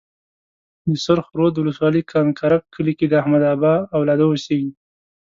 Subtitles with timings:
[0.87, 4.71] د سرخ رود ولسوالۍ کنکرک کلي کې د احمدآبا اولاده اوسيږي.